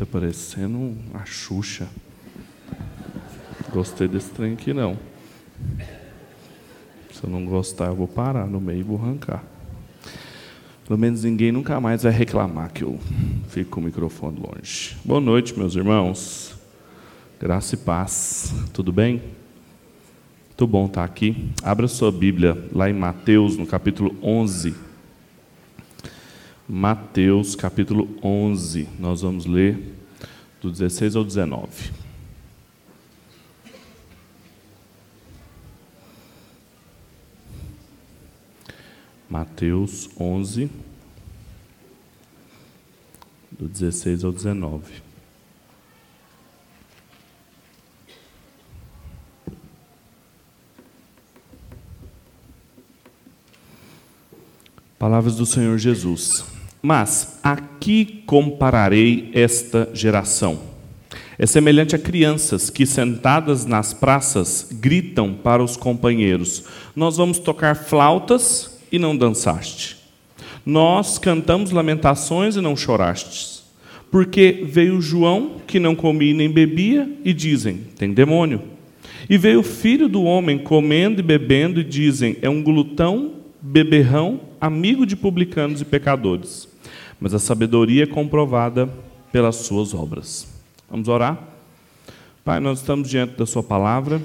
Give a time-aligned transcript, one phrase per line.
[0.00, 1.86] Tá parecendo a Xuxa.
[3.70, 4.96] Gostei desse trem aqui não.
[7.12, 9.44] Se eu não gostar, eu vou parar no meio e vou arrancar.
[10.86, 12.98] Pelo menos ninguém nunca mais vai reclamar que eu
[13.50, 14.96] fico com o microfone longe.
[15.04, 16.54] Boa noite, meus irmãos.
[17.38, 18.54] Graça e paz.
[18.72, 19.20] Tudo bem?
[20.46, 21.50] Muito bom estar aqui.
[21.62, 24.74] Abra sua Bíblia lá em Mateus, no capítulo 11.
[26.72, 28.88] Mateus, capítulo 11.
[28.96, 29.92] Nós vamos ler
[30.60, 31.90] do 16 ao 19.
[39.28, 40.70] Mateus 11,
[43.50, 45.02] do 16 ao 19.
[54.96, 56.59] Palavras do Senhor Jesus.
[56.82, 60.58] Mas a que compararei esta geração?
[61.38, 66.64] É semelhante a crianças que, sentadas nas praças, gritam para os companheiros:
[66.94, 69.96] Nós vamos tocar flautas e não dançaste.
[70.64, 73.60] Nós cantamos lamentações e não chorastes.
[74.10, 78.62] Porque veio João, que não comia nem bebia, e dizem: tem demônio.
[79.28, 84.40] E veio o filho do homem comendo e bebendo, e dizem: é um glutão, beberrão,
[84.60, 86.68] amigo de publicanos e pecadores.
[87.18, 88.88] Mas a sabedoria é comprovada
[89.32, 90.46] pelas suas obras.
[90.90, 91.38] Vamos orar?
[92.44, 94.20] Pai, nós estamos diante da Sua palavra.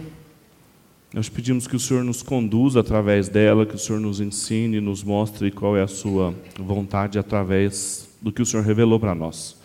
[1.14, 5.04] Nós pedimos que o Senhor nos conduza através dela, que o Senhor nos ensine, nos
[5.04, 9.56] mostre qual é a sua vontade através do que o Senhor revelou para nós.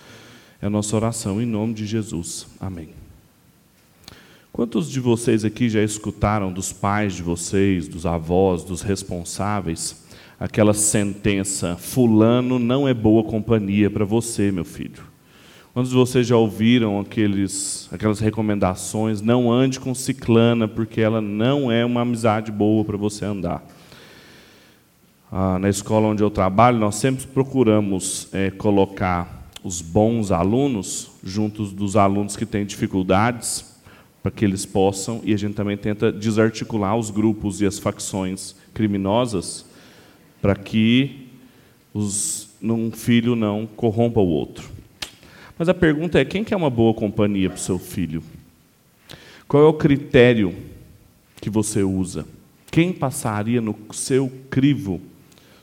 [0.63, 2.47] É a nossa oração em nome de Jesus.
[2.61, 2.91] Amém.
[4.53, 10.05] Quantos de vocês aqui já escutaram dos pais de vocês, dos avós, dos responsáveis,
[10.41, 15.11] aquela sentença: Fulano não é boa companhia para você, meu filho?
[15.75, 19.21] Quantos de vocês já ouviram aqueles, aquelas recomendações?
[19.21, 23.65] Não ande com ciclana, porque ela não é uma amizade boa para você andar.
[25.31, 31.73] Ah, na escola onde eu trabalho, nós sempre procuramos é, colocar os bons alunos juntos
[31.73, 33.79] dos alunos que têm dificuldades,
[34.25, 38.57] para que eles possam, e a gente também tenta desarticular os grupos e as facções
[38.75, 39.65] criminosas,
[40.41, 41.29] para que
[41.93, 44.71] os, um filho não corrompa o outro.
[45.59, 48.23] Mas a pergunta é: quem quer uma boa companhia para o seu filho?
[49.47, 50.55] Qual é o critério
[51.41, 52.27] que você usa?
[52.71, 55.01] Quem passaria no seu crivo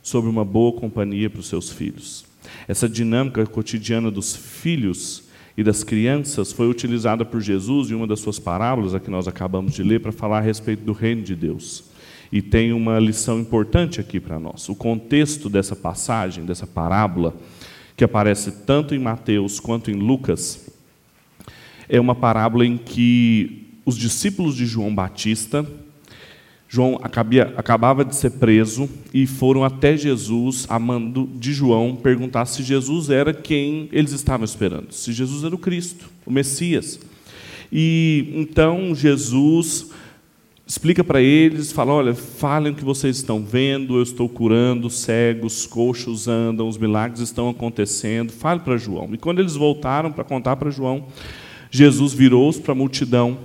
[0.04, 2.26] sobre uma boa companhia para os seus filhos?
[2.68, 5.24] Essa dinâmica cotidiana dos filhos
[5.58, 9.28] e das crianças foi utilizada por Jesus em uma das suas parábolas, a que nós
[9.28, 11.86] acabamos de ler, para falar a respeito do reino de Deus.
[12.32, 14.68] E tem uma lição importante aqui para nós.
[14.70, 17.34] O contexto dessa passagem, dessa parábola,
[17.96, 20.70] que aparece tanto em Mateus quanto em Lucas,
[21.90, 25.66] é uma parábola em que os discípulos de João Batista,
[26.68, 32.46] João acabia, acabava de ser preso e foram até Jesus, a mando de João, perguntar
[32.46, 37.00] se Jesus era quem eles estavam esperando, se Jesus era o Cristo, o Messias.
[37.72, 39.92] E então Jesus
[40.68, 45.66] explica para eles, fala: olha, falem o que vocês estão vendo, eu estou curando cegos,
[45.66, 48.32] coxos andam, os milagres estão acontecendo.
[48.34, 49.10] Fale para João.
[49.14, 51.06] E quando eles voltaram para contar para João,
[51.72, 53.38] Jesus virou-se para a multidão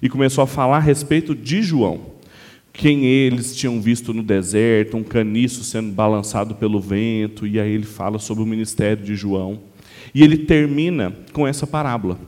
[0.00, 2.16] e começou a falar a respeito de João.
[2.72, 7.86] Quem eles tinham visto no deserto, um caniço sendo balançado pelo vento, e aí ele
[7.86, 9.60] fala sobre o ministério de João.
[10.14, 12.18] E ele termina com essa parábola,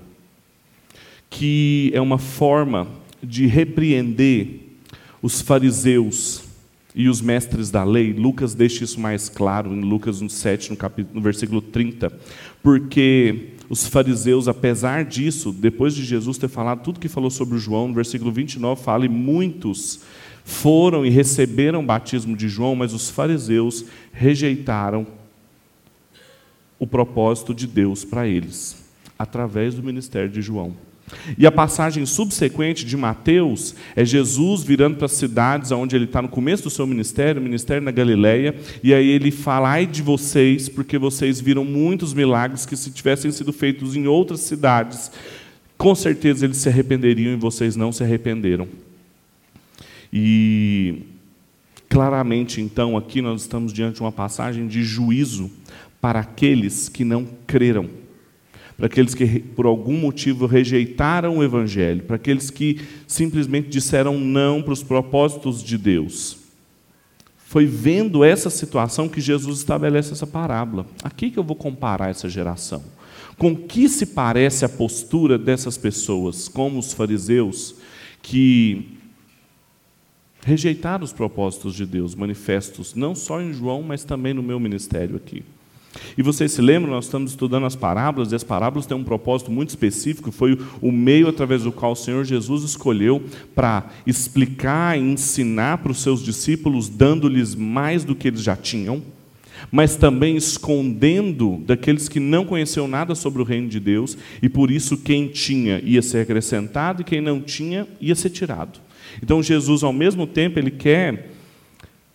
[1.28, 2.88] que é uma forma
[3.22, 4.60] de repreender
[5.22, 6.48] os fariseus
[6.94, 11.14] e os mestres da lei, Lucas deixa isso mais claro em Lucas 7, no, capítulo,
[11.14, 12.12] no versículo 30,
[12.62, 17.88] porque os fariseus, apesar disso, depois de Jesus ter falado tudo que falou sobre João,
[17.88, 20.00] no versículo 29 fala, e muitos
[20.44, 25.06] foram e receberam o batismo de João, mas os fariseus rejeitaram
[26.78, 28.84] o propósito de Deus para eles,
[29.18, 30.88] através do ministério de João.
[31.37, 36.20] E a passagem subsequente de Mateus é Jesus virando para as cidades onde ele está
[36.22, 40.02] no começo do seu ministério, o ministério na Galileia, e aí ele fala: ai de
[40.02, 45.10] vocês, porque vocês viram muitos milagres que, se tivessem sido feitos em outras cidades,
[45.76, 48.66] com certeza eles se arrependeriam e vocês não se arrependeram.
[50.12, 51.02] E
[51.88, 55.50] claramente, então, aqui nós estamos diante de uma passagem de juízo
[56.00, 57.88] para aqueles que não creram
[58.78, 64.62] para aqueles que por algum motivo rejeitaram o Evangelho, para aqueles que simplesmente disseram não
[64.62, 66.38] para os propósitos de Deus.
[67.36, 70.86] Foi vendo essa situação que Jesus estabelece essa parábola.
[71.02, 72.84] Aqui que eu vou comparar essa geração.
[73.36, 77.74] Com que se parece a postura dessas pessoas, como os fariseus,
[78.22, 78.96] que
[80.44, 85.16] rejeitaram os propósitos de Deus manifestos, não só em João, mas também no meu ministério
[85.16, 85.42] aqui?
[86.17, 89.50] E vocês se lembram, nós estamos estudando as parábolas, e as parábolas têm um propósito
[89.50, 93.23] muito específico, foi o meio através do qual o Senhor Jesus escolheu
[93.55, 99.02] para explicar e ensinar para os seus discípulos, dando-lhes mais do que eles já tinham,
[99.73, 104.70] mas também escondendo daqueles que não conheciam nada sobre o reino de Deus, e por
[104.70, 108.79] isso quem tinha ia ser acrescentado e quem não tinha ia ser tirado.
[109.23, 111.38] Então Jesus, ao mesmo tempo, ele quer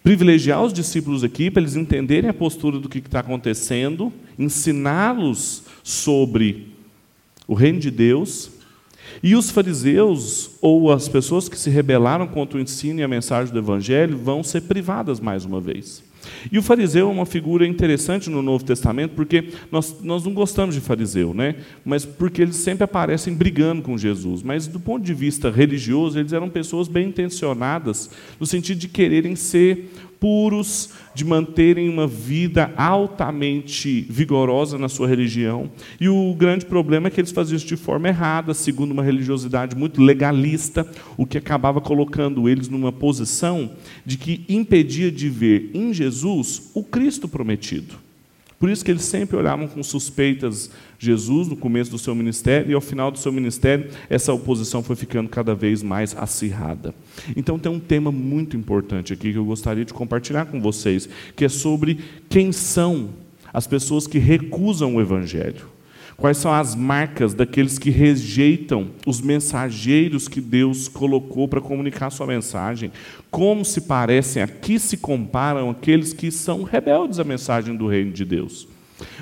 [0.03, 6.73] privilegiar os discípulos aqui para eles entenderem a postura do que está acontecendo, ensiná-los sobre
[7.47, 8.51] o reino de Deus.
[9.21, 13.53] E os fariseus, ou as pessoas que se rebelaram contra o ensino e a mensagem
[13.53, 16.03] do Evangelho, vão ser privadas mais uma vez.
[16.51, 20.75] E o fariseu é uma figura interessante no Novo Testamento, porque nós, nós não gostamos
[20.75, 21.55] de fariseu, né?
[21.83, 24.41] mas porque eles sempre aparecem brigando com Jesus.
[24.43, 28.09] Mas do ponto de vista religioso, eles eram pessoas bem intencionadas,
[28.39, 29.89] no sentido de quererem ser
[30.23, 35.69] puros, de manterem uma vida altamente vigorosa na sua religião.
[35.99, 39.75] E o grande problema é que eles faziam isso de forma errada, segundo uma religiosidade
[39.75, 40.87] muito legalista,
[41.17, 43.71] o que acabava colocando eles numa posição
[44.05, 48.02] de que impedia de ver em Jesus o Cristo prometido.
[48.63, 52.73] Por isso que eles sempre olhavam com suspeitas Jesus no começo do seu ministério e
[52.73, 56.95] ao final do seu ministério essa oposição foi ficando cada vez mais acirrada.
[57.35, 61.43] Então tem um tema muito importante aqui que eu gostaria de compartilhar com vocês, que
[61.43, 61.99] é sobre
[62.29, 63.09] quem são
[63.53, 65.72] as pessoas que recusam o evangelho.
[66.23, 72.25] Quais são as marcas daqueles que rejeitam os mensageiros que Deus colocou para comunicar sua
[72.25, 72.93] mensagem?
[73.29, 78.13] Como se parecem, a que se comparam aqueles que são rebeldes à mensagem do reino
[78.13, 78.69] de Deus?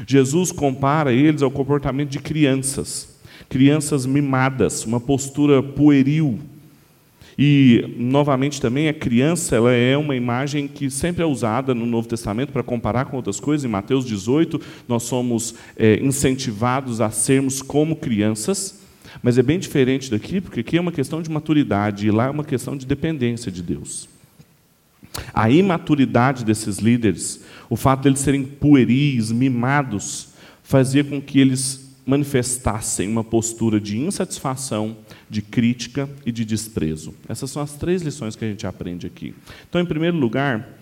[0.05, 3.19] Jesus compara eles ao comportamento de crianças,
[3.49, 6.37] crianças mimadas, uma postura pueril,
[7.37, 12.07] e, novamente, também a criança ela é uma imagem que sempre é usada no Novo
[12.07, 13.65] Testamento para comparar com outras coisas.
[13.65, 18.81] Em Mateus 18, nós somos é, incentivados a sermos como crianças,
[19.23, 22.29] mas é bem diferente daqui, porque aqui é uma questão de maturidade e lá é
[22.29, 24.09] uma questão de dependência de Deus.
[25.33, 30.29] A imaturidade desses líderes, o fato de eles serem pueris, mimados,
[30.63, 34.97] fazia com que eles manifestassem uma postura de insatisfação,
[35.29, 37.13] de crítica e de desprezo.
[37.29, 39.33] Essas são as três lições que a gente aprende aqui.
[39.69, 40.77] Então, em primeiro lugar,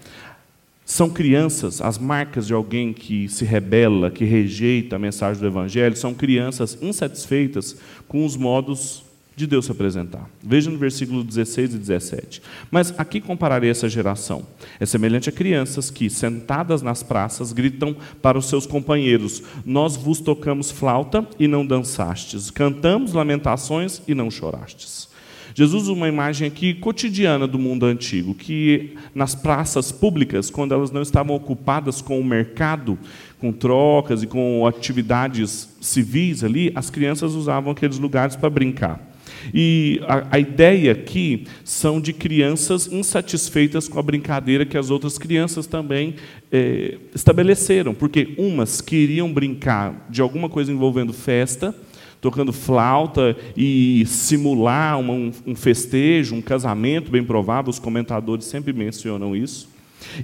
[0.86, 5.96] são crianças, as marcas de alguém que se rebela, que rejeita a mensagem do Evangelho,
[5.96, 7.78] são crianças insatisfeitas
[8.08, 9.04] com os modos
[9.40, 10.30] de Deus se apresentar.
[10.44, 12.42] Veja no versículo 16 e 17.
[12.70, 14.46] Mas aqui compararei essa geração.
[14.80, 20.20] É semelhante a crianças que, sentadas nas praças, gritam para os seus companheiros: Nós vos
[20.20, 25.08] tocamos flauta e não dançastes, cantamos lamentações e não chorastes.
[25.56, 30.92] Jesus usa uma imagem aqui cotidiana do mundo antigo, que nas praças públicas, quando elas
[30.92, 33.00] não estavam ocupadas com o mercado,
[33.40, 39.09] com trocas e com atividades civis ali, as crianças usavam aqueles lugares para brincar.
[39.54, 45.18] E a, a, ideia aqui são de crianças insatisfeitas com a brincadeira que as outras
[45.18, 46.16] crianças também
[46.52, 51.76] é, estabeleceram, porque umas queriam brincar de alguma coisa envolvendo festa,
[52.22, 58.74] tocando flauta e simular uma, um, um festejo, um casamento, bem provável, os comentadores sempre
[58.74, 59.70] mencionam isso.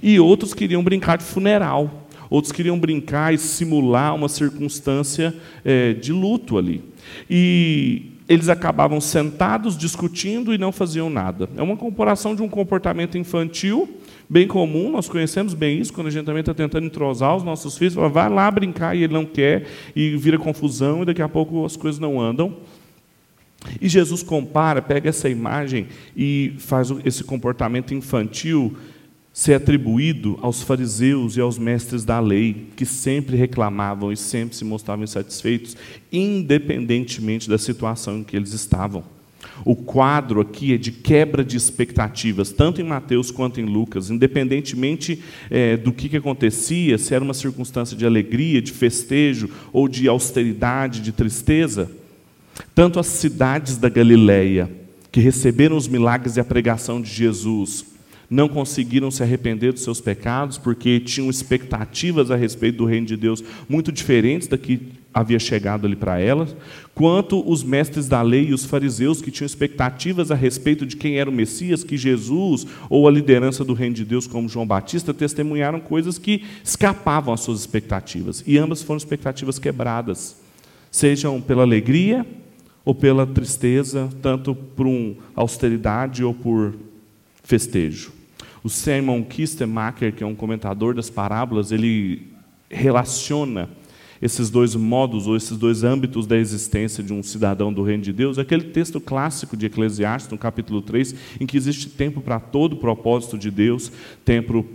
[0.01, 2.07] E outros queriam brincar de funeral.
[2.29, 6.83] Outros queriam brincar e simular uma circunstância é, de luto ali.
[7.29, 11.47] E eles acabavam sentados discutindo e não faziam nada.
[11.55, 13.87] É uma comparação de um comportamento infantil
[14.27, 17.77] bem comum, nós conhecemos bem isso, quando a gente também está tentando entrosar os nossos
[17.77, 21.29] filhos, fala, vai lá brincar e ele não quer, e vira confusão, e daqui a
[21.29, 22.57] pouco as coisas não andam.
[23.79, 28.75] E Jesus compara, pega essa imagem e faz esse comportamento infantil
[29.35, 34.63] ser atribuído aos fariseus e aos mestres da lei, que sempre reclamavam e sempre se
[34.63, 35.75] mostravam insatisfeitos,
[36.09, 39.03] independentemente da situação em que eles estavam.
[39.65, 45.21] O quadro aqui é de quebra de expectativas, tanto em Mateus quanto em Lucas, independentemente
[45.49, 50.07] é, do que, que acontecia, se era uma circunstância de alegria, de festejo, ou de
[50.07, 51.91] austeridade, de tristeza.
[52.73, 54.71] Tanto as cidades da Galileia,
[55.11, 57.94] que receberam os milagres e a pregação de Jesus,
[58.29, 63.17] não conseguiram se arrepender dos seus pecados porque tinham expectativas a respeito do reino de
[63.17, 66.53] Deus muito diferentes da que havia chegado ali para elas,
[66.93, 71.17] quanto os mestres da lei e os fariseus que tinham expectativas a respeito de quem
[71.17, 75.13] era o Messias, que Jesus ou a liderança do reino de Deus, como João Batista,
[75.13, 80.43] testemunharam coisas que escapavam às suas expectativas, e ambas foram expectativas quebradas
[80.95, 82.25] sejam pela alegria
[82.85, 86.73] ou pela tristeza, tanto por uma austeridade ou por
[87.45, 88.11] festejo.
[88.63, 92.27] O Simon Kistemacher, que é um comentador das parábolas, ele
[92.69, 93.69] relaciona
[94.21, 98.11] esses dois modos ou esses dois âmbitos da existência de um cidadão do reino de
[98.11, 102.73] Deus, aquele texto clássico de Eclesiastes, no capítulo 3, em que existe tempo para todo
[102.73, 103.91] o propósito de Deus,
[104.23, 104.65] tempo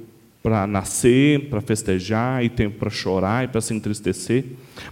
[0.42, 4.44] para nascer, para festejar, e tempo para chorar e para se entristecer.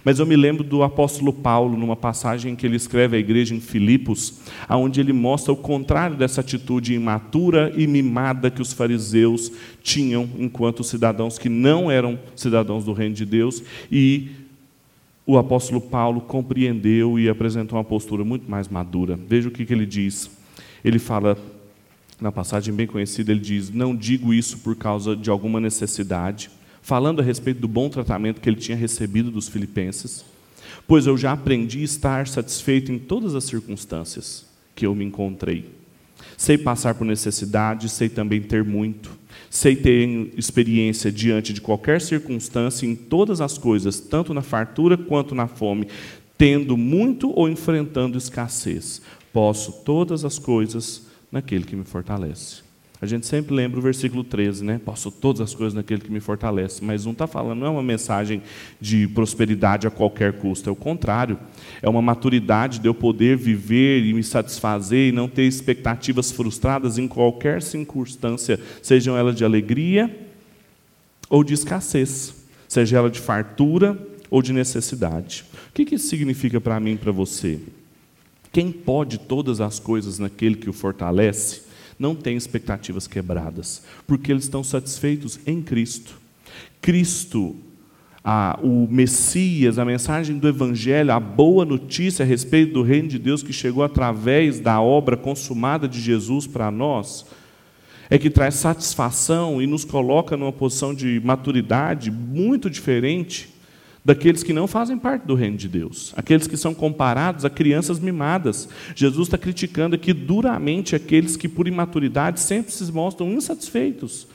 [0.03, 3.59] Mas eu me lembro do apóstolo Paulo, numa passagem que ele escreve à igreja em
[3.59, 9.51] Filipos, onde ele mostra o contrário dessa atitude imatura e mimada que os fariseus
[9.81, 14.29] tinham enquanto cidadãos que não eram cidadãos do reino de Deus, e
[15.25, 19.19] o apóstolo Paulo compreendeu e apresentou uma postura muito mais madura.
[19.27, 20.29] Veja o que, que ele diz.
[20.83, 21.37] Ele fala
[22.19, 26.49] na passagem bem conhecida, ele diz: Não digo isso por causa de alguma necessidade,
[26.81, 30.25] falando a respeito do bom tratamento que ele tinha recebido dos filipenses,
[30.87, 34.45] pois eu já aprendi a estar satisfeito em todas as circunstâncias
[34.75, 35.79] que eu me encontrei.
[36.37, 39.17] Sei passar por necessidade, sei também ter muito.
[39.49, 45.33] Sei ter experiência diante de qualquer circunstância em todas as coisas, tanto na fartura quanto
[45.33, 45.87] na fome,
[46.37, 49.01] tendo muito ou enfrentando escassez.
[49.33, 52.69] Posso todas as coisas naquele que me fortalece.
[53.01, 54.81] A gente sempre lembra o versículo 13, né?
[54.83, 56.83] Posso todas as coisas naquele que me fortalece.
[56.83, 58.41] Mas não está falando, não é uma mensagem
[58.79, 60.69] de prosperidade a qualquer custo.
[60.69, 61.39] É o contrário.
[61.81, 66.97] É uma maturidade de eu poder viver e me satisfazer e não ter expectativas frustradas
[66.97, 70.27] em qualquer circunstância, sejam elas de alegria
[71.29, 72.35] ou de escassez,
[72.67, 73.97] seja ela de fartura
[74.29, 75.45] ou de necessidade.
[75.69, 77.59] O que isso significa para mim e para você?
[78.51, 81.61] Quem pode todas as coisas naquele que o fortalece,
[81.99, 86.17] não tem expectativas quebradas, porque eles estão satisfeitos em Cristo.
[86.81, 87.55] Cristo,
[88.23, 93.19] a, o Messias, a mensagem do Evangelho, a boa notícia a respeito do reino de
[93.19, 97.25] Deus que chegou através da obra consumada de Jesus para nós,
[98.09, 103.58] é que traz satisfação e nos coloca numa posição de maturidade muito diferente
[104.03, 107.99] daqueles que não fazem parte do reino de Deus, aqueles que são comparados a crianças
[107.99, 108.69] mimadas.
[108.95, 114.27] Jesus está criticando aqui duramente aqueles que, por imaturidade, sempre se mostram insatisfeitos,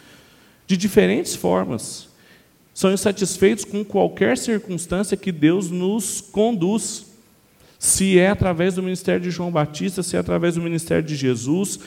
[0.66, 2.08] de diferentes formas.
[2.74, 7.06] São insatisfeitos com qualquer circunstância que Deus nos conduz.
[7.78, 11.78] Se é através do ministério de João Batista, se é através do ministério de Jesus,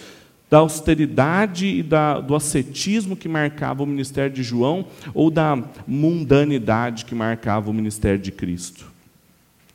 [0.49, 7.05] da austeridade e da, do ascetismo que marcava o ministério de João ou da mundanidade
[7.05, 8.85] que marcava o ministério de Cristo.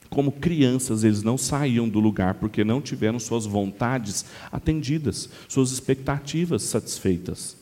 [0.08, 6.62] Como crianças, eles não saíam do lugar porque não tiveram suas vontades atendidas, suas expectativas
[6.62, 7.61] satisfeitas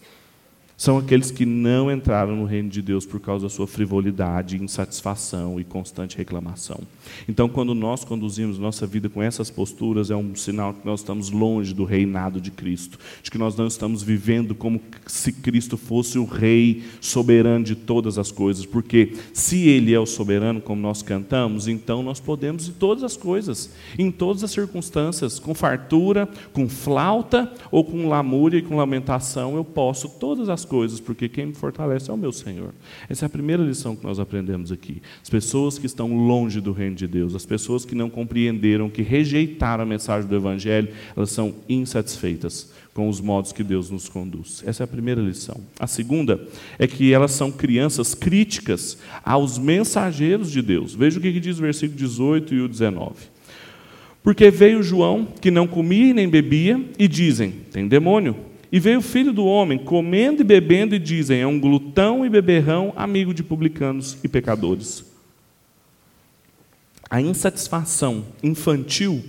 [0.81, 5.61] são aqueles que não entraram no reino de Deus por causa da sua frivolidade, insatisfação
[5.61, 6.81] e constante reclamação.
[7.29, 11.29] Então, quando nós conduzimos nossa vida com essas posturas, é um sinal que nós estamos
[11.31, 16.19] longe do reinado de Cristo, de que nós não estamos vivendo como se Cristo fosse
[16.19, 21.03] o rei soberano de todas as coisas, porque se ele é o soberano, como nós
[21.03, 26.67] cantamos, então nós podemos em todas as coisas, em todas as circunstâncias, com fartura, com
[26.71, 31.55] flauta ou com lamúria e com lamentação, eu posso todas as coisas, porque quem me
[31.55, 32.73] fortalece é o meu Senhor.
[33.09, 35.03] Essa é a primeira lição que nós aprendemos aqui.
[35.21, 39.03] As pessoas que estão longe do reino de Deus, as pessoas que não compreenderam, que
[39.03, 44.63] rejeitaram a mensagem do Evangelho, elas são insatisfeitas com os modos que Deus nos conduz.
[44.65, 45.61] Essa é a primeira lição.
[45.79, 46.41] A segunda
[46.79, 50.95] é que elas são crianças críticas aos mensageiros de Deus.
[50.95, 53.15] Veja o que diz o versículo 18 e o 19.
[54.23, 58.50] Porque veio João, que não comia e nem bebia, e dizem: tem demônio.
[58.73, 62.29] E veio o filho do homem, comendo e bebendo, e dizem: é um glutão e
[62.29, 65.05] beberrão, amigo de publicanos e pecadores.
[67.09, 69.25] A insatisfação infantil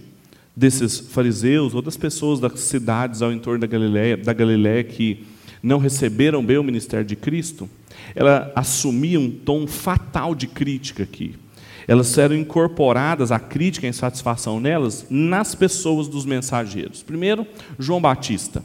[0.56, 5.26] desses fariseus ou das pessoas das cidades ao entorno da Galiléia, da Galiléia que
[5.64, 7.68] não receberam bem o ministério de Cristo,
[8.14, 11.36] ela assumia um tom fatal de crítica aqui.
[11.88, 17.02] Elas eram incorporadas, a crítica e a insatisfação nelas, nas pessoas dos mensageiros.
[17.02, 17.46] Primeiro,
[17.80, 18.64] João Batista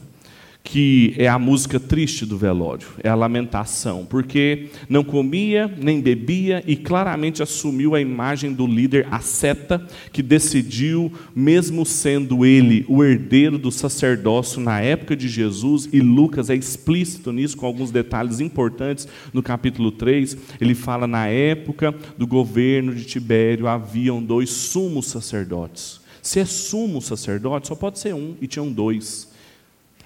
[0.67, 6.61] que é a música triste do velório, é a lamentação, porque não comia nem bebia
[6.67, 13.57] e claramente assumiu a imagem do líder asceta que decidiu, mesmo sendo ele o herdeiro
[13.57, 19.07] do sacerdócio na época de Jesus, e Lucas é explícito nisso com alguns detalhes importantes
[19.33, 26.01] no capítulo 3, ele fala na época do governo de Tibério haviam dois sumos sacerdotes.
[26.21, 29.36] Se é sumo sacerdote, só pode ser um, e tinham dois.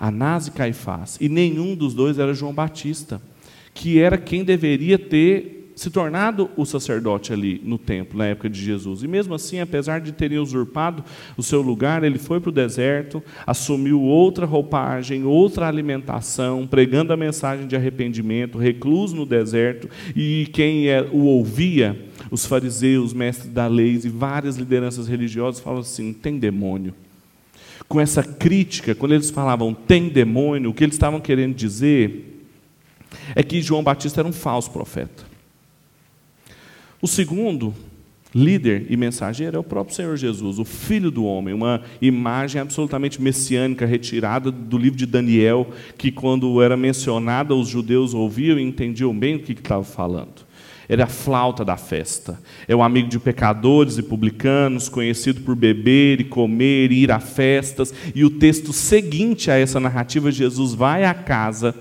[0.01, 1.19] Anás e Caifás.
[1.21, 3.21] E nenhum dos dois era João Batista,
[3.71, 8.59] que era quem deveria ter se tornado o sacerdote ali no templo, na época de
[8.59, 9.03] Jesus.
[9.03, 11.03] E mesmo assim, apesar de terem usurpado
[11.37, 17.17] o seu lugar, ele foi para o deserto, assumiu outra roupagem, outra alimentação, pregando a
[17.17, 23.67] mensagem de arrependimento, recluso no deserto, e quem é, o ouvia, os fariseus, mestres da
[23.67, 26.93] lei e várias lideranças religiosas falavam assim: tem demônio
[27.87, 32.45] com essa crítica, quando eles falavam tem demônio, o que eles estavam querendo dizer
[33.35, 35.23] é que João Batista era um falso profeta.
[37.01, 37.73] O segundo
[38.33, 43.21] líder e mensageiro é o próprio Senhor Jesus, o Filho do Homem, uma imagem absolutamente
[43.21, 49.17] messiânica retirada do livro de Daniel, que quando era mencionada os judeus ouviam e entendiam
[49.17, 50.49] bem o que estava falando.
[50.91, 52.37] Ele é a flauta da festa.
[52.67, 57.19] É o amigo de pecadores e publicanos, conhecido por beber e comer e ir a
[57.21, 57.93] festas.
[58.13, 61.73] E o texto seguinte a essa narrativa, Jesus vai à casa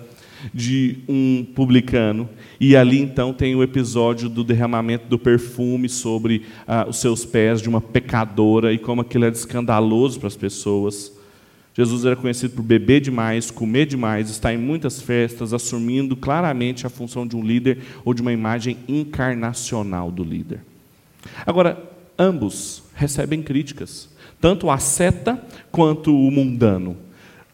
[0.55, 6.87] de um publicano e ali então tem o episódio do derramamento do perfume sobre ah,
[6.89, 11.20] os seus pés de uma pecadora e como aquilo era escandaloso para as pessoas.
[11.73, 16.91] Jesus era conhecido por beber demais, comer demais, estar em muitas festas, assumindo claramente a
[16.91, 20.61] função de um líder ou de uma imagem encarnacional do líder.
[21.47, 21.83] Agora,
[22.19, 24.09] ambos recebem críticas,
[24.41, 26.97] tanto a seta quanto o mundano.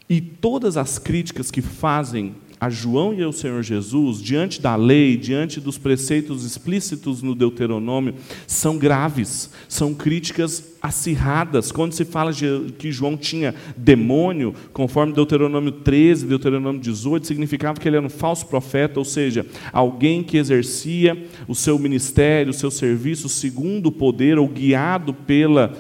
[0.09, 5.17] E todas as críticas que fazem a João e ao Senhor Jesus, diante da lei,
[5.17, 8.15] diante dos preceitos explícitos no Deuteronômio,
[8.47, 11.71] são graves, são críticas acirradas.
[11.71, 12.33] Quando se fala
[12.79, 18.47] que João tinha demônio, conforme Deuteronômio 13, Deuteronômio 18, significava que ele era um falso
[18.47, 24.39] profeta, ou seja, alguém que exercia o seu ministério, o seu serviço segundo o poder
[24.39, 25.77] ou guiado pela,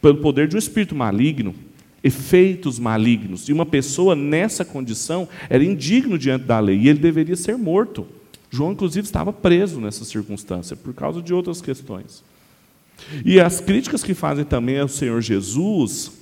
[0.00, 1.54] pelo poder de um espírito maligno
[2.02, 3.48] efeitos malignos.
[3.48, 8.06] E uma pessoa nessa condição era indigno diante da lei e ele deveria ser morto.
[8.50, 12.22] João, inclusive, estava preso nessa circunstância por causa de outras questões.
[13.24, 16.12] E as críticas que fazem também ao Senhor Jesus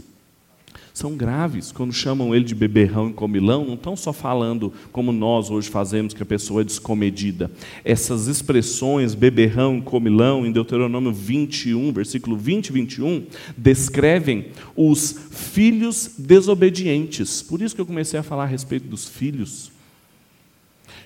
[1.01, 1.73] são graves.
[1.73, 6.13] Quando chamam ele de beberrão e comilão, não estão só falando como nós hoje fazemos,
[6.13, 7.51] que a pessoa é descomedida.
[7.83, 16.15] Essas expressões, beberrão e comilão, em Deuteronômio 21, versículo 20 e 21, descrevem os filhos
[16.19, 17.41] desobedientes.
[17.43, 19.80] Por isso que eu comecei a falar a respeito dos filhos.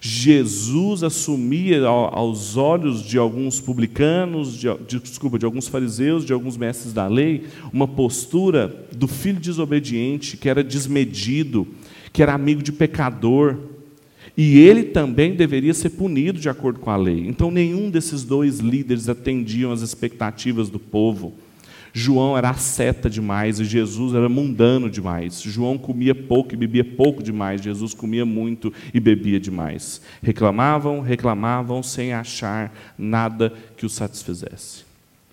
[0.07, 6.59] Jesus assumia aos olhos de alguns publicanos, de, de, desculpa, de alguns fariseus, de alguns
[6.59, 11.67] mestres da lei, uma postura do filho desobediente, que era desmedido,
[12.13, 13.57] que era amigo de pecador.
[14.37, 17.27] E ele também deveria ser punido de acordo com a lei.
[17.27, 21.33] Então, nenhum desses dois líderes atendiam às expectativas do povo.
[21.97, 25.41] João era asceta demais e Jesus era mundano demais.
[25.41, 27.63] João comia pouco e bebia pouco demais.
[27.63, 30.03] Jesus comia muito e bebia demais.
[30.21, 34.83] Reclamavam, reclamavam sem achar nada que os satisfizesse.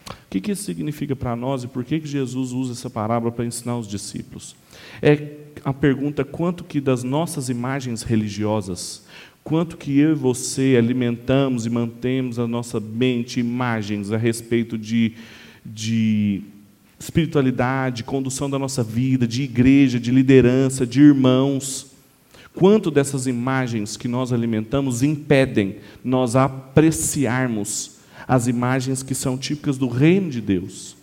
[0.08, 3.78] O que, isso significa para nós e por que Jesus usa essa parábola para ensinar
[3.78, 4.56] os discípulos?
[5.02, 9.04] É a pergunta quanto que das nossas imagens religiosas,
[9.44, 15.14] quanto que eu e você alimentamos e mantemos a nossa mente imagens a respeito de
[15.66, 16.42] de
[17.00, 21.88] espiritualidade, condução da nossa vida, de igreja, de liderança, de irmãos.
[22.54, 27.98] Quanto dessas imagens que nós alimentamos impedem nós apreciarmos
[28.28, 30.96] as imagens que são típicas do reino de Deus?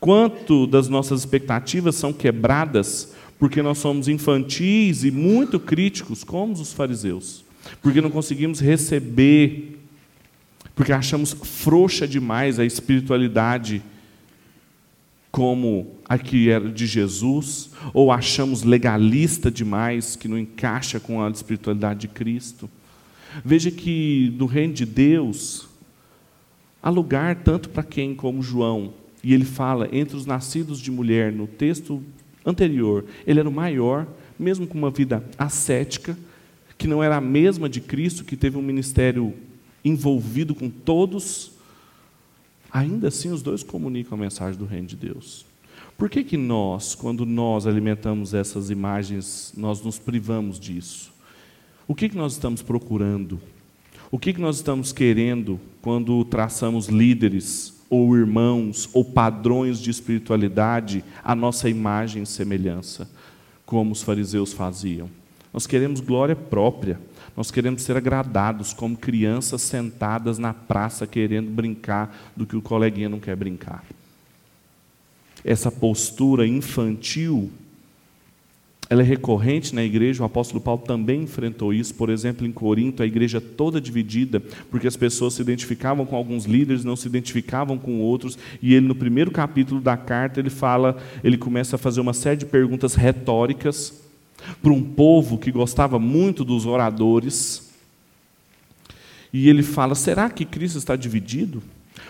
[0.00, 6.72] Quanto das nossas expectativas são quebradas porque nós somos infantis e muito críticos, como os
[6.72, 7.44] fariseus?
[7.82, 9.77] Porque não conseguimos receber
[10.78, 13.82] porque achamos frouxa demais a espiritualidade
[15.28, 21.28] como a que era de Jesus, ou achamos legalista demais, que não encaixa com a
[21.30, 22.70] espiritualidade de Cristo.
[23.44, 25.68] Veja que no reino de Deus
[26.80, 31.32] há lugar tanto para quem como João, e ele fala entre os nascidos de mulher
[31.32, 32.00] no texto
[32.46, 34.06] anterior, ele era o maior,
[34.38, 36.16] mesmo com uma vida ascética,
[36.78, 39.34] que não era a mesma de Cristo, que teve um ministério
[39.84, 41.52] envolvido com todos,
[42.70, 45.46] ainda assim os dois comunicam a mensagem do reino de Deus.
[45.96, 51.12] Por que, que nós, quando nós alimentamos essas imagens, nós nos privamos disso?
[51.88, 53.40] O que, que nós estamos procurando?
[54.10, 61.02] O que, que nós estamos querendo quando traçamos líderes, ou irmãos, ou padrões de espiritualidade
[61.24, 63.10] à nossa imagem e semelhança,
[63.66, 65.10] como os fariseus faziam?
[65.52, 67.00] Nós queremos glória própria.
[67.38, 73.08] Nós queremos ser agradados como crianças sentadas na praça querendo brincar do que o coleguinha
[73.08, 73.84] não quer brincar.
[75.44, 77.48] Essa postura infantil
[78.90, 81.94] ela é recorrente na igreja, o apóstolo Paulo também enfrentou isso.
[81.94, 86.44] Por exemplo, em Corinto, a igreja toda dividida, porque as pessoas se identificavam com alguns
[86.44, 88.36] líderes, não se identificavam com outros.
[88.60, 92.38] E ele, no primeiro capítulo da carta, ele fala, ele começa a fazer uma série
[92.38, 94.07] de perguntas retóricas
[94.62, 97.70] para um povo que gostava muito dos oradores.
[99.32, 101.62] E ele fala: será que Cristo está dividido?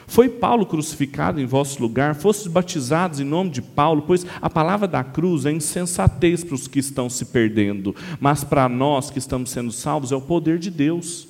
[0.06, 2.14] Foi Paulo crucificado em vosso lugar?
[2.14, 4.02] Fostes batizados em nome de Paulo?
[4.06, 8.68] Pois a palavra da cruz é insensatez para os que estão se perdendo, mas para
[8.68, 11.28] nós que estamos sendo salvos é o poder de Deus.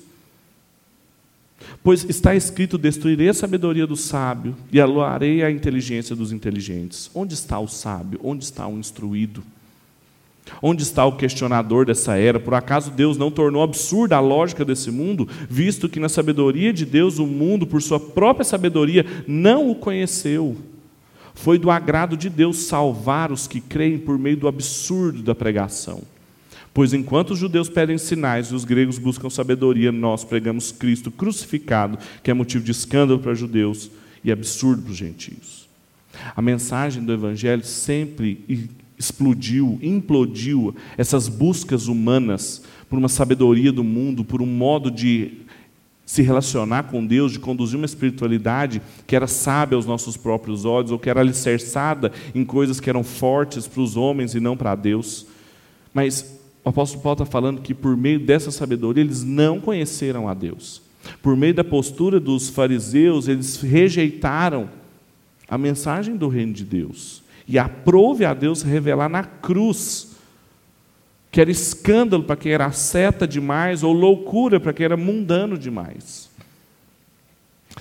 [1.83, 7.11] Pois está escrito: Destruirei a sabedoria do sábio e aluarei a inteligência dos inteligentes.
[7.13, 8.19] Onde está o sábio?
[8.23, 9.43] Onde está o instruído?
[10.61, 12.39] Onde está o questionador dessa era?
[12.39, 16.85] Por acaso Deus não tornou absurda a lógica desse mundo, visto que na sabedoria de
[16.85, 20.57] Deus o mundo, por sua própria sabedoria, não o conheceu?
[21.33, 26.01] Foi do agrado de Deus salvar os que creem por meio do absurdo da pregação.
[26.73, 31.97] Pois enquanto os judeus pedem sinais e os gregos buscam sabedoria, nós pregamos Cristo crucificado,
[32.21, 33.89] que é motivo de escândalo para os judeus
[34.23, 35.67] e absurdo para os gentios.
[36.35, 38.43] A mensagem do Evangelho sempre
[38.99, 45.39] explodiu, implodiu essas buscas humanas por uma sabedoria do mundo, por um modo de
[46.05, 50.91] se relacionar com Deus, de conduzir uma espiritualidade que era sábia aos nossos próprios olhos,
[50.91, 54.75] ou que era alicerçada em coisas que eram fortes para os homens e não para
[54.75, 55.27] Deus.
[55.93, 60.33] Mas o apóstolo Paulo está falando que por meio dessa sabedoria eles não conheceram a
[60.33, 60.81] Deus.
[61.21, 64.69] Por meio da postura dos fariseus, eles rejeitaram
[65.47, 67.23] a mensagem do reino de Deus.
[67.51, 70.11] E aprove a Deus revelar na cruz,
[71.31, 76.28] que era escândalo para quem era seta demais, ou loucura para quem era mundano demais.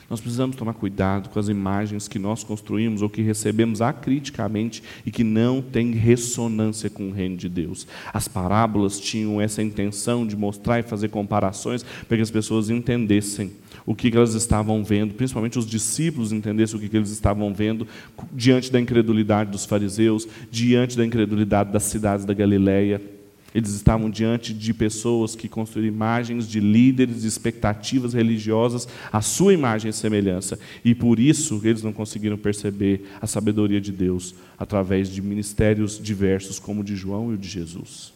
[0.08, 5.10] Nós precisamos tomar cuidado com as imagens que nós construímos ou que recebemos acriticamente e
[5.10, 7.86] que não têm ressonância com o reino de Deus.
[8.12, 13.52] As parábolas tinham essa intenção de mostrar e fazer comparações para que as pessoas entendessem
[13.84, 17.86] o que elas estavam vendo, principalmente os discípulos entendessem o que eles estavam vendo
[18.32, 23.17] diante da incredulidade dos fariseus, diante da incredulidade das cidades da Galileia.
[23.54, 29.54] Eles estavam diante de pessoas que construíram imagens de líderes, de expectativas religiosas, à sua
[29.54, 30.58] imagem e semelhança.
[30.84, 36.58] E por isso eles não conseguiram perceber a sabedoria de Deus através de ministérios diversos,
[36.58, 38.12] como o de João e o de Jesus.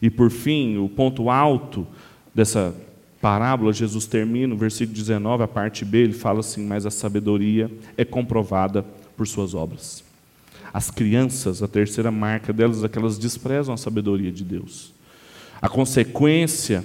[0.00, 1.86] E por fim, o ponto alto
[2.34, 2.74] dessa
[3.20, 7.70] parábola, Jesus termina, no versículo 19, a parte B, ele fala assim: Mas a sabedoria
[7.96, 8.84] é comprovada
[9.16, 10.05] por suas obras.
[10.76, 14.92] As crianças, a terceira marca delas é que elas desprezam a sabedoria de Deus.
[15.58, 16.84] A consequência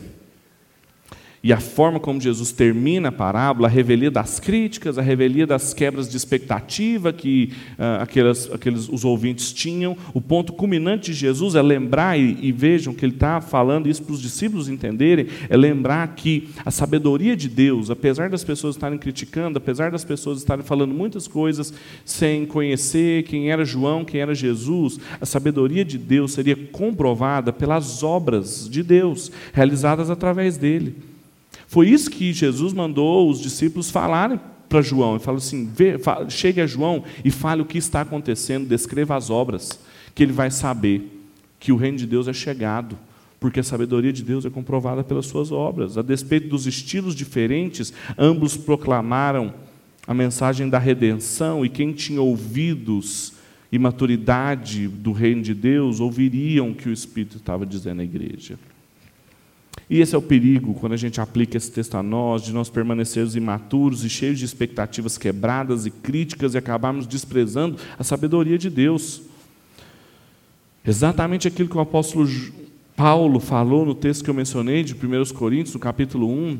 [1.44, 5.74] e a forma como Jesus termina a parábola, a revelia das críticas, a revelia das
[5.74, 9.98] quebras de expectativa que uh, aqueles, aqueles, os ouvintes tinham.
[10.14, 14.04] O ponto culminante de Jesus é lembrar, e, e vejam que ele está falando isso
[14.04, 19.00] para os discípulos entenderem, é lembrar que a sabedoria de Deus, apesar das pessoas estarem
[19.00, 21.74] criticando, apesar das pessoas estarem falando muitas coisas
[22.06, 28.04] sem conhecer quem era João, quem era Jesus, a sabedoria de Deus seria comprovada pelas
[28.04, 31.11] obras de Deus, realizadas através dele.
[31.72, 35.12] Foi isso que Jesus mandou os discípulos falarem para João.
[35.12, 35.72] Ele falou assim:
[36.28, 39.80] chegue a João e fale o que está acontecendo, descreva as obras,
[40.14, 41.30] que ele vai saber
[41.62, 42.98] que o reino de Deus é chegado,
[43.40, 45.98] porque a sabedoria de Deus é comprovada pelas suas obras.
[45.98, 49.54] A despeito dos estilos diferentes, ambos proclamaram
[50.06, 53.32] a mensagem da redenção, e quem tinha ouvidos
[53.72, 58.60] e maturidade do reino de Deus ouviriam o que o Espírito estava dizendo à igreja.
[59.92, 62.70] E esse é o perigo quando a gente aplica esse texto a nós, de nós
[62.70, 68.70] permanecermos imaturos e cheios de expectativas quebradas e críticas e acabarmos desprezando a sabedoria de
[68.70, 69.22] Deus.
[70.88, 72.26] Exatamente aquilo que o apóstolo
[72.96, 76.60] Paulo falou no texto que eu mencionei, de 1 Coríntios, no capítulo 1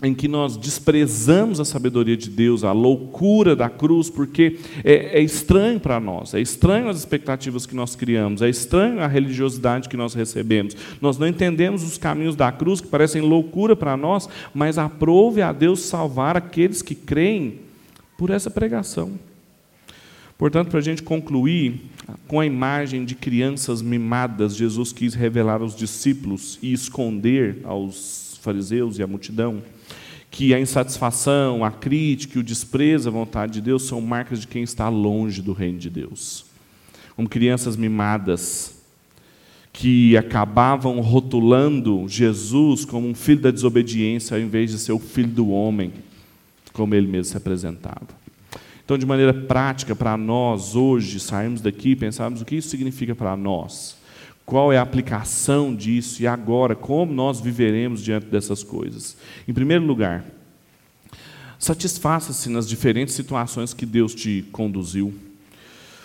[0.00, 5.20] em que nós desprezamos a sabedoria de Deus, a loucura da cruz, porque é, é
[5.20, 9.96] estranho para nós, é estranho as expectativas que nós criamos, é estranho a religiosidade que
[9.96, 10.76] nós recebemos.
[11.00, 15.52] Nós não entendemos os caminhos da cruz, que parecem loucura para nós, mas aprove a
[15.52, 17.58] Deus salvar aqueles que creem
[18.16, 19.18] por essa pregação.
[20.38, 21.80] Portanto, para a gente concluir,
[22.28, 28.98] com a imagem de crianças mimadas, Jesus quis revelar aos discípulos e esconder aos fariseus
[28.98, 29.62] e à multidão
[30.30, 34.62] que a insatisfação, a crítica, o desprezo à vontade de Deus são marcas de quem
[34.62, 36.44] está longe do reino de Deus.
[37.16, 38.78] Como crianças mimadas,
[39.72, 45.28] que acabavam rotulando Jesus como um filho da desobediência, ao invés de ser o filho
[45.28, 45.92] do homem,
[46.72, 48.08] como ele mesmo se apresentava.
[48.84, 53.14] Então, de maneira prática, para nós hoje, sairmos daqui e pensarmos o que isso significa
[53.14, 53.97] para nós.
[54.48, 59.14] Qual é a aplicação disso e agora, como nós viveremos diante dessas coisas?
[59.46, 60.24] Em primeiro lugar,
[61.58, 65.12] satisfaça-se nas diferentes situações que Deus te conduziu.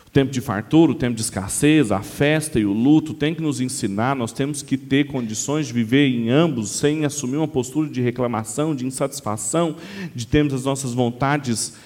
[0.05, 3.41] O tempo de fartura, o tempo de escassez, a festa e o luto tem que
[3.41, 7.89] nos ensinar, nós temos que ter condições de viver em ambos sem assumir uma postura
[7.89, 9.77] de reclamação, de insatisfação,
[10.13, 11.77] de termos as nossas vontades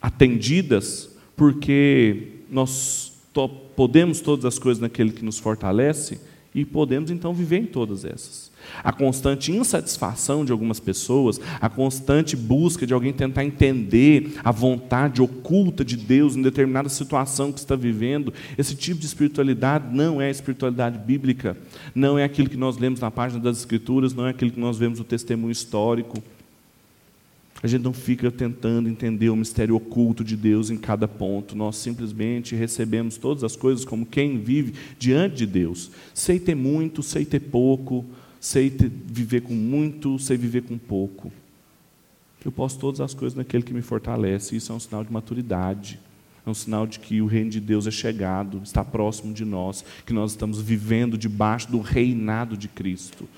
[0.00, 3.07] atendidas, porque nós
[3.46, 6.18] podemos todas as coisas naquele que nos fortalece
[6.54, 8.48] e podemos então viver em todas essas.
[8.82, 15.22] A constante insatisfação de algumas pessoas, a constante busca de alguém tentar entender a vontade
[15.22, 20.30] oculta de Deus em determinada situação que está vivendo, esse tipo de espiritualidade não é
[20.30, 21.56] espiritualidade bíblica,
[21.94, 24.76] não é aquilo que nós lemos na página das Escrituras, não é aquilo que nós
[24.76, 26.22] vemos no testemunho histórico.
[27.62, 31.56] A gente não fica tentando entender o mistério oculto de Deus em cada ponto.
[31.56, 35.90] Nós simplesmente recebemos todas as coisas como quem vive diante de Deus.
[36.14, 38.04] Sei ter muito, sei ter pouco,
[38.40, 41.32] sei ter, viver com muito, sei viver com pouco.
[42.44, 44.54] Eu posso todas as coisas naquele que me fortalece.
[44.54, 45.98] Isso é um sinal de maturidade.
[46.46, 49.84] É um sinal de que o reino de Deus é chegado, está próximo de nós,
[50.06, 53.28] que nós estamos vivendo debaixo do reinado de Cristo.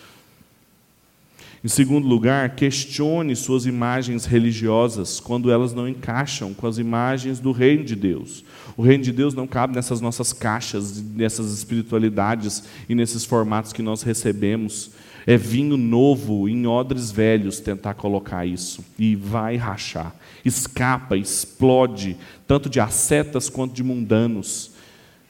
[1.62, 7.52] Em segundo lugar, questione suas imagens religiosas quando elas não encaixam com as imagens do
[7.52, 8.42] reino de Deus.
[8.78, 13.82] O reino de Deus não cabe nessas nossas caixas, nessas espiritualidades e nesses formatos que
[13.82, 14.92] nós recebemos.
[15.26, 20.14] É vinho novo em odres velhos tentar colocar isso e vai rachar.
[20.42, 24.70] Escapa, explode, tanto de ascetas quanto de mundanos.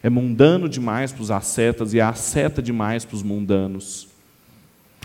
[0.01, 4.10] É mundano demais para os ascetas e é asceta demais para os mundanos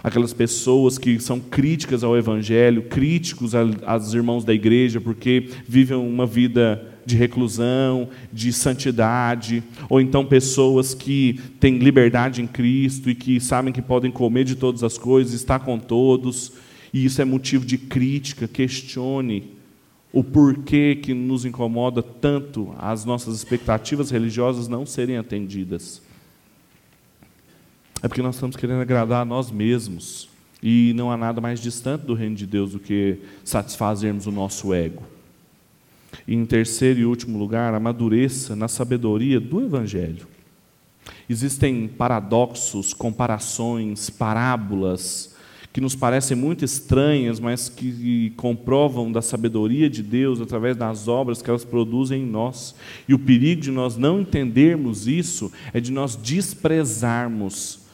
[0.06, 6.28] aquelas pessoas que são críticas ao Evangelho, críticos aos irmãos da igreja, porque vivem uma
[6.28, 13.40] vida de reclusão, de santidade, ou então pessoas que têm liberdade em Cristo e que
[13.40, 16.54] sabem que podem comer de todas as coisas, estar com todos,
[16.94, 18.48] e isso é motivo de crítica.
[18.48, 19.56] Questione
[20.14, 26.00] o porquê que nos incomoda tanto as nossas expectativas religiosas não serem atendidas.
[28.02, 30.30] É porque nós estamos querendo agradar a nós mesmos.
[30.62, 34.74] E não há nada mais distante do reino de Deus do que satisfazermos o nosso
[34.74, 35.04] ego.
[36.28, 40.28] E em terceiro e último lugar, amadureça na sabedoria do Evangelho.
[41.30, 45.36] Existem paradoxos, comparações, parábolas
[45.72, 51.42] que nos parecem muito estranhas, mas que comprovam da sabedoria de Deus através das obras
[51.42, 52.74] que elas produzem em nós.
[53.10, 57.85] E o perigo de nós não entendermos isso é de nós desprezarmos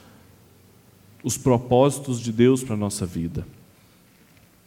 [1.24, 3.46] os propósitos de Deus para a nossa vida.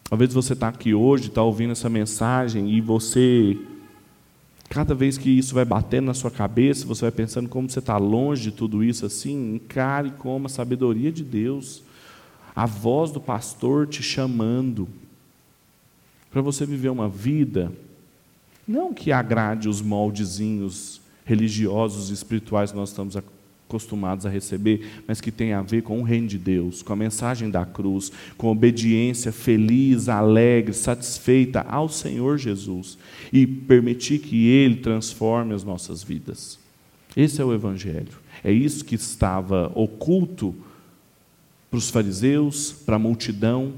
[0.04, 3.58] Talvez você está aqui hoje, está ouvindo essa mensagem e você,
[4.68, 7.96] cada vez que isso vai batendo na sua cabeça, você vai pensando como você está
[7.96, 11.82] longe de tudo isso assim, encare como a sabedoria de Deus,
[12.54, 14.88] a voz do pastor te chamando
[16.30, 17.72] para você viver uma vida
[18.66, 23.16] não que agrade os moldezinhos religiosos e espirituais que nós estamos
[23.68, 26.96] acostumados a receber, mas que tem a ver com o reino de Deus, com a
[26.96, 32.98] mensagem da cruz, com obediência feliz, alegre, satisfeita ao Senhor Jesus
[33.32, 36.58] e permitir que Ele transforme as nossas vidas.
[37.16, 38.24] Esse é o Evangelho.
[38.42, 40.54] É isso que estava oculto
[41.70, 43.72] para os fariseus, para a multidão,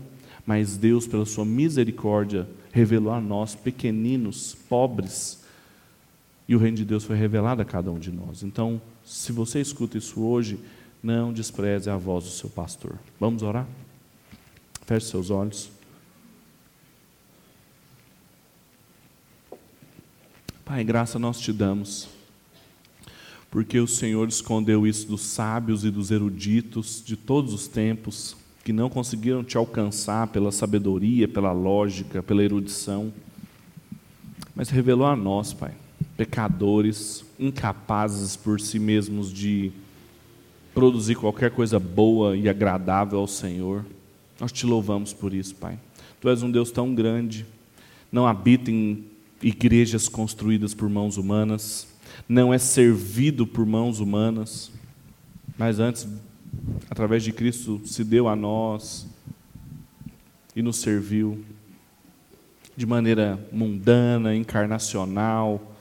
[0.44, 5.44] mas Deus, pela Sua misericórdia, revelou a nós, pequeninos, pobres,
[6.48, 8.42] e o reino de Deus foi revelado a cada um de nós.
[8.42, 10.58] Então, se você escuta isso hoje,
[11.00, 12.98] não despreze a voz do seu pastor.
[13.20, 13.64] Vamos orar?
[14.84, 15.70] Feche seus olhos.
[20.64, 22.08] Pai, graça nós te damos,
[23.48, 28.72] porque o Senhor escondeu isso dos sábios e dos eruditos de todos os tempos, que
[28.72, 33.12] não conseguiram te alcançar pela sabedoria, pela lógica, pela erudição,
[34.56, 35.85] mas revelou a nós, Pai
[36.16, 39.70] pecadores, incapazes por si mesmos de
[40.74, 43.84] produzir qualquer coisa boa e agradável ao Senhor.
[44.40, 45.78] Nós te louvamos por isso, Pai.
[46.20, 47.46] Tu és um Deus tão grande,
[48.10, 49.04] não habita em
[49.42, 51.86] igrejas construídas por mãos humanas,
[52.28, 54.70] não é servido por mãos humanas,
[55.58, 56.08] mas antes,
[56.90, 59.06] através de Cristo, se deu a nós
[60.54, 61.44] e nos serviu
[62.76, 65.75] de maneira mundana, encarnacional,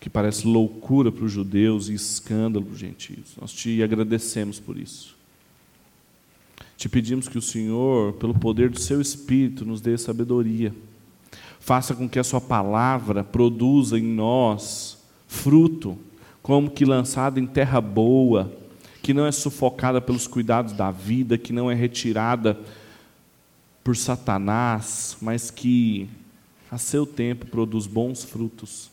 [0.00, 3.36] que parece loucura para os judeus e escândalo para os gentios.
[3.40, 5.16] Nós te agradecemos por isso.
[6.76, 10.72] Te pedimos que o Senhor, pelo poder do seu Espírito, nos dê sabedoria.
[11.58, 15.98] Faça com que a Sua palavra produza em nós fruto,
[16.40, 18.52] como que lançada em terra boa,
[19.02, 22.58] que não é sufocada pelos cuidados da vida, que não é retirada
[23.82, 26.08] por Satanás, mas que
[26.70, 28.90] a seu tempo produz bons frutos.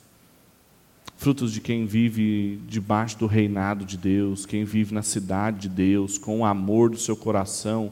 [1.17, 6.17] Frutos de quem vive debaixo do reinado de Deus, quem vive na cidade de Deus,
[6.17, 7.91] com o amor do seu coração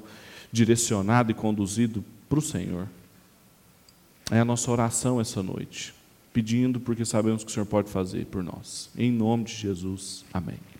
[0.51, 2.88] direcionado e conduzido para o Senhor.
[4.29, 5.93] É a nossa oração essa noite,
[6.31, 8.89] pedindo porque sabemos que o Senhor pode fazer por nós.
[8.97, 10.72] Em nome de Jesus, amém.